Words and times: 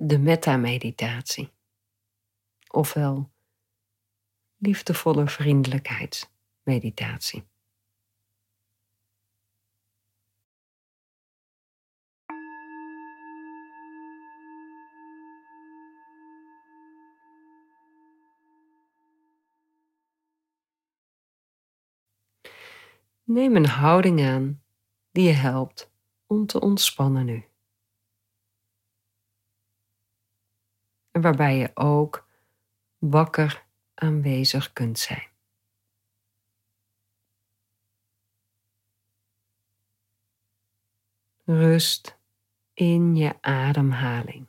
de 0.00 0.18
metta-meditatie, 0.18 1.52
ofwel 2.68 3.30
liefdevolle 4.56 5.28
vriendelijkheidsmeditatie. 5.28 7.46
Neem 23.24 23.56
een 23.56 23.66
houding 23.66 24.22
aan 24.22 24.62
die 25.10 25.24
je 25.24 25.32
helpt 25.32 25.90
om 26.26 26.46
te 26.46 26.60
ontspannen 26.60 27.24
nu. 27.24 27.47
En 31.18 31.24
waarbij 31.24 31.56
je 31.56 31.70
ook 31.74 32.28
wakker 32.98 33.66
aanwezig 33.94 34.72
kunt 34.72 34.98
zijn. 34.98 35.28
Rust 41.44 42.18
in 42.74 43.16
je 43.16 43.42
ademhaling. 43.42 44.46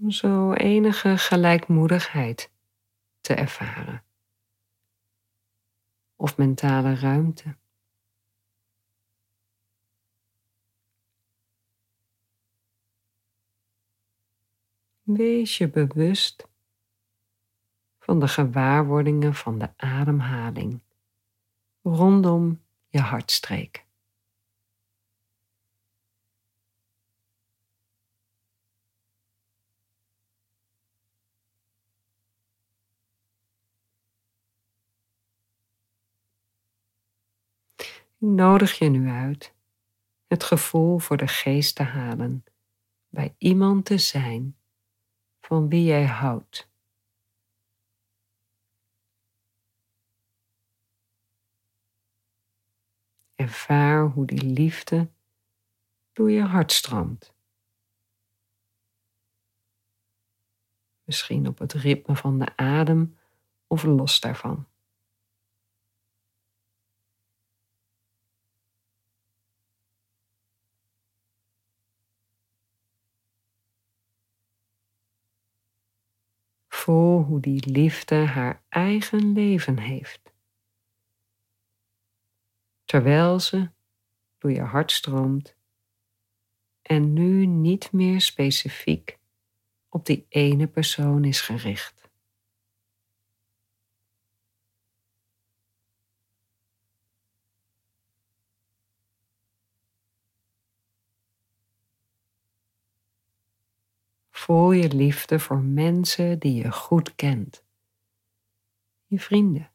Om 0.00 0.10
zo 0.10 0.52
enige 0.52 1.18
gelijkmoedigheid 1.18 2.50
te 3.20 3.34
ervaren 3.34 4.04
of 6.16 6.36
mentale 6.36 6.94
ruimte. 6.94 7.56
Wees 15.08 15.58
je 15.58 15.70
bewust 15.70 16.48
van 17.98 18.20
de 18.20 18.28
gewaarwordingen 18.28 19.34
van 19.34 19.58
de 19.58 19.76
ademhaling 19.76 20.82
rondom 21.82 22.64
je 22.88 23.00
hartstreek. 23.00 23.86
Ik 37.76 38.06
nodig 38.18 38.78
je 38.78 38.88
nu 38.88 39.08
uit 39.08 39.54
het 40.26 40.44
gevoel 40.44 40.98
voor 40.98 41.16
de 41.16 41.28
geest 41.28 41.76
te 41.76 41.82
halen 41.82 42.44
bij 43.08 43.34
iemand 43.38 43.84
te 43.84 43.98
zijn 43.98 44.57
van 45.48 45.68
wie 45.68 45.84
jij 45.84 46.06
houdt. 46.06 46.70
Ervaar 53.34 54.06
hoe 54.06 54.26
die 54.26 54.42
liefde 54.42 55.10
door 56.12 56.30
je 56.30 56.42
hart 56.42 56.72
stroomt. 56.72 57.34
Misschien 61.04 61.46
op 61.46 61.58
het 61.58 61.72
ritme 61.72 62.16
van 62.16 62.38
de 62.38 62.56
adem 62.56 63.18
of 63.66 63.82
los 63.82 64.20
daarvan. 64.20 64.66
Voel 76.88 77.22
hoe 77.22 77.40
die 77.40 77.70
liefde 77.70 78.14
haar 78.14 78.62
eigen 78.68 79.32
leven 79.32 79.78
heeft. 79.78 80.32
Terwijl 82.84 83.40
ze 83.40 83.70
door 84.38 84.50
je 84.50 84.60
hart 84.60 84.92
stroomt 84.92 85.56
en 86.82 87.12
nu 87.12 87.46
niet 87.46 87.92
meer 87.92 88.20
specifiek 88.20 89.18
op 89.88 90.06
die 90.06 90.26
ene 90.28 90.66
persoon 90.66 91.24
is 91.24 91.40
gericht. 91.40 91.97
Voel 104.48 104.72
je 104.72 104.88
liefde 104.88 105.38
voor 105.38 105.58
mensen 105.58 106.38
die 106.38 106.54
je 106.54 106.72
goed 106.72 107.14
kent. 107.14 107.64
Je 109.06 109.20
vrienden, 109.20 109.70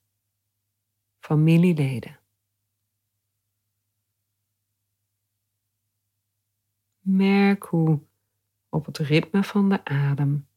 familieleden. 1.20 2.20
Merk 7.00 7.64
hoe 7.64 8.02
op 8.70 8.86
het 8.86 8.98
ritme 8.98 9.44
van 9.44 9.70
de 9.70 9.86
adem 9.86 10.48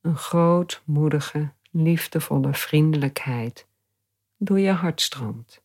een 0.00 0.16
grootmoedige, 0.16 1.52
liefdevolle 1.70 2.54
vriendelijkheid 2.54 3.68
door 4.36 4.58
je 4.58 4.72
hart 4.72 5.00
stroomt. 5.00 5.64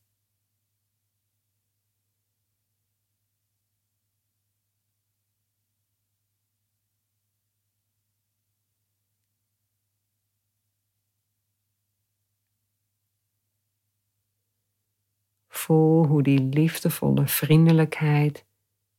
Voel 15.62 16.06
hoe 16.06 16.24
die 16.24 16.40
liefdevolle 16.40 17.28
vriendelijkheid 17.28 18.46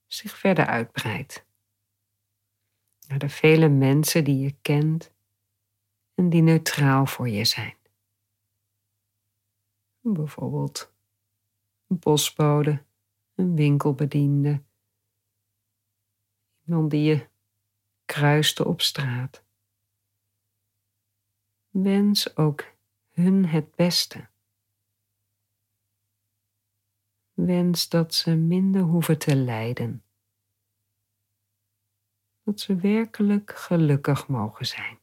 zich 0.06 0.38
verder 0.38 0.66
uitbreidt. 0.66 1.44
Naar 3.08 3.18
de 3.18 3.28
vele 3.28 3.68
mensen 3.68 4.24
die 4.24 4.38
je 4.38 4.54
kent 4.62 5.12
en 6.14 6.30
die 6.30 6.42
neutraal 6.42 7.06
voor 7.06 7.28
je 7.28 7.44
zijn. 7.44 7.76
Bijvoorbeeld 10.00 10.92
een 11.86 11.98
postbode, 11.98 12.82
een 13.34 13.54
winkelbediende, 13.54 14.62
iemand 16.66 16.90
die 16.90 17.02
je 17.02 17.28
kruiste 18.04 18.64
op 18.64 18.80
straat. 18.80 19.44
Wens 21.70 22.36
ook 22.36 22.64
hun 23.10 23.46
het 23.46 23.74
beste. 23.74 24.30
Wens 27.46 27.88
dat 27.88 28.14
ze 28.14 28.34
minder 28.34 28.82
hoeven 28.82 29.18
te 29.18 29.36
lijden. 29.36 30.04
Dat 32.44 32.60
ze 32.60 32.76
werkelijk 32.76 33.56
gelukkig 33.56 34.28
mogen 34.28 34.66
zijn. 34.66 34.98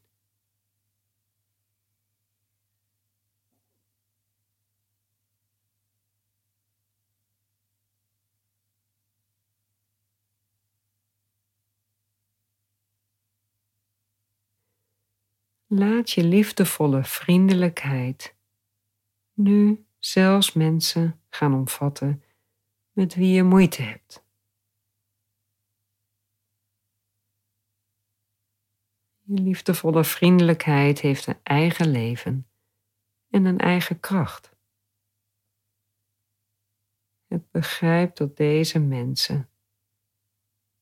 Laat 15.66 16.10
je 16.10 16.24
liefdevolle 16.24 17.04
vriendelijkheid 17.04 18.34
nu 19.34 19.84
zelfs 19.98 20.52
mensen 20.52 21.20
gaan 21.28 21.54
omvatten 21.54 22.22
met 23.00 23.14
wie 23.14 23.32
je 23.34 23.42
moeite 23.42 23.82
hebt. 23.82 24.24
Je 29.22 29.40
liefdevolle 29.40 30.04
vriendelijkheid 30.04 31.00
heeft 31.00 31.26
een 31.26 31.40
eigen 31.42 31.90
leven 31.90 32.50
en 33.28 33.44
een 33.44 33.58
eigen 33.58 34.00
kracht. 34.00 34.56
Het 37.26 37.50
begrijpt 37.50 38.16
dat 38.16 38.36
deze 38.36 38.78
mensen 38.78 39.50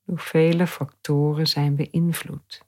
door 0.04 0.19
vele 0.19 0.66
factoren 0.66 1.46
zijn 1.46 1.76
beïnvloed, 1.76 2.66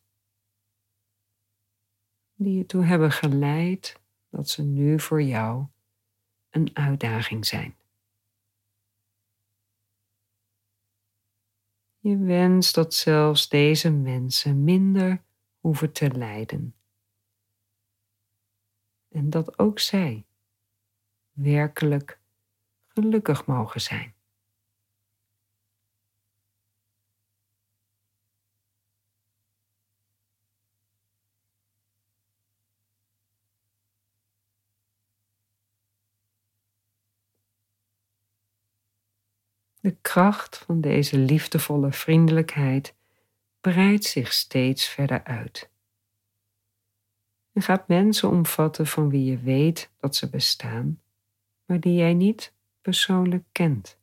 die 2.35 2.61
ertoe 2.61 2.85
hebben 2.85 3.13
geleid 3.13 4.01
dat 4.29 4.49
ze 4.49 4.63
nu 4.63 5.01
voor 5.01 5.23
jou 5.23 5.67
een 6.51 6.77
uitdaging 6.77 7.47
zijn. 7.47 7.80
Je 12.03 12.19
wenst 12.19 12.75
dat 12.75 12.95
zelfs 12.95 13.49
deze 13.49 13.91
mensen 13.91 14.65
minder 14.65 15.23
hoeven 15.59 15.93
te 15.93 16.11
lijden. 16.11 16.75
En 19.09 19.31
dat 19.31 19.59
ook 19.59 19.79
zij 19.79 20.27
werkelijk 21.33 22.21
gelukkig 22.87 23.47
mogen 23.47 23.81
zijn. 23.81 24.15
De 39.81 39.97
kracht 40.01 40.59
van 40.59 40.81
deze 40.81 41.19
liefdevolle 41.19 41.93
vriendelijkheid 41.93 42.95
breidt 43.61 44.05
zich 44.05 44.33
steeds 44.33 44.89
verder 44.89 45.25
uit. 45.25 45.71
En 47.53 47.63
gaat 47.63 47.89
mensen 47.89 48.31
omvatten 48.31 48.87
van 48.87 49.09
wie 49.09 49.25
je 49.25 49.39
weet 49.39 49.91
dat 49.97 50.17
ze 50.17 50.31
bestaan, 50.31 51.01
maar 51.65 51.81
die 51.81 51.95
jij 51.95 52.15
niet 52.15 52.55
persoonlijk 52.81 53.45
kent. 53.53 53.99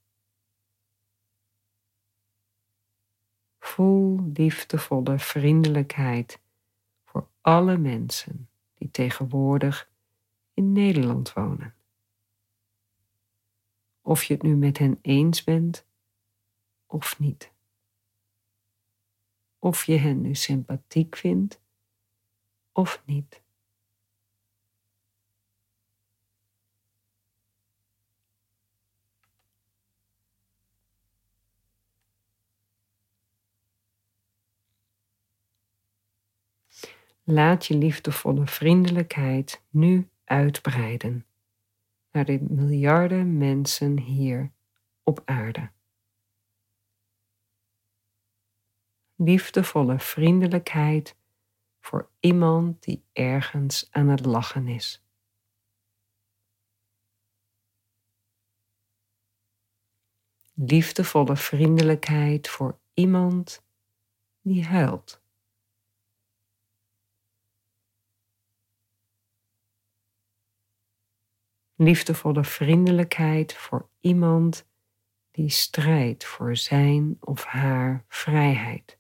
Voel 3.60 4.30
liefdevolle 4.34 5.20
vriendelijkheid 5.20 6.40
voor 7.06 7.28
alle 7.42 7.78
mensen 7.78 8.50
die 8.74 8.92
tegenwoordig 8.92 9.90
in 10.54 10.72
Nederland 10.72 11.34
wonen. 11.34 11.77
Of 14.08 14.24
je 14.24 14.34
het 14.34 14.44
nu 14.44 14.56
met 14.56 14.78
hen 14.78 15.00
eens 15.02 15.44
bent 15.44 15.86
of 16.86 17.20
niet. 17.20 17.52
Of 19.60 19.84
je 19.86 19.98
hen 19.98 20.22
nu 20.22 20.36
sympathiek 20.36 21.16
vindt 21.16 21.62
of 22.72 23.04
niet. 23.06 23.42
Laat 37.24 37.66
je 37.66 37.78
liefdevolle 37.78 38.48
vriendelijkheid 38.48 39.64
nu 39.70 40.10
uitbreiden 40.24 41.26
naar 42.18 42.26
de 42.26 42.40
miljarden 42.50 43.38
mensen 43.38 44.00
hier 44.00 44.52
op 45.04 45.22
aarde. 45.26 45.72
Liefdevolle 49.16 50.00
vriendelijkheid 50.00 51.16
voor 51.80 52.10
iemand 52.20 52.84
die 52.84 53.04
ergens 53.14 53.88
aan 53.92 54.08
het 54.08 54.26
lachen 54.26 54.68
is. 54.68 55.06
Liefdevolle 60.54 61.36
vriendelijkheid 61.36 62.48
voor 62.50 62.80
iemand 62.94 63.64
die 64.42 64.66
huilt. 64.66 65.22
Liefdevolle 71.78 72.44
vriendelijkheid 72.44 73.54
voor 73.54 73.90
iemand 74.00 74.66
die 75.32 75.50
strijdt 75.50 76.26
voor 76.26 76.56
zijn 76.56 77.18
of 77.20 77.44
haar 77.44 78.06
vrijheid. 78.08 78.98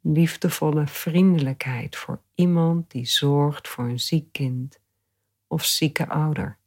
Liefdevolle 0.00 0.86
vriendelijkheid 0.86 1.96
voor 1.96 2.22
iemand 2.34 2.90
die 2.90 3.06
zorgt 3.06 3.68
voor 3.68 3.84
een 3.84 4.00
ziek 4.00 4.32
kind 4.32 4.80
of 5.46 5.64
zieke 5.64 6.08
ouder. 6.08 6.58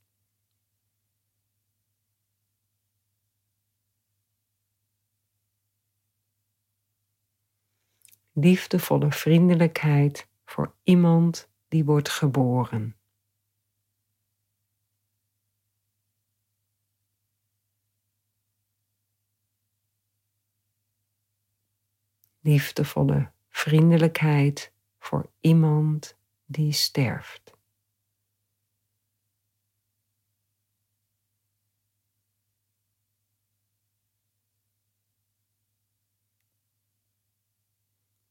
Liefdevolle 8.32 9.12
vriendelijkheid 9.12 10.29
voor 10.50 10.76
iemand 10.84 11.52
die 11.68 11.86
wordt 11.86 12.10
geboren. 12.10 12.98
Liefdevolle 22.40 23.32
vriendelijkheid 23.50 24.74
voor 24.98 25.32
iemand 25.40 26.18
die 26.46 26.72
sterft. 26.72 27.58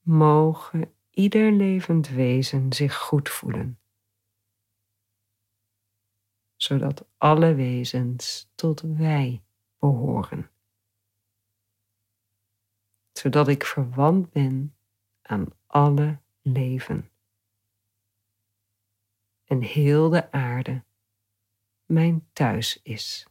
Mogen 0.00 0.97
ieder 1.18 1.52
levend 1.52 2.08
wezen 2.08 2.72
zich 2.72 2.96
goed 2.96 3.28
voelen, 3.28 3.80
zodat 6.56 7.08
alle 7.16 7.54
wezens 7.54 8.50
tot 8.54 8.80
wij 8.80 9.42
behoren, 9.78 10.50
zodat 13.12 13.48
ik 13.48 13.64
verwant 13.64 14.30
ben 14.30 14.76
aan 15.22 15.46
alle 15.66 16.20
leven. 16.40 17.10
En 19.44 19.62
heel 19.62 20.08
de 20.08 20.32
aarde 20.32 20.84
mijn 21.86 22.28
thuis 22.32 22.82
is. 22.82 23.26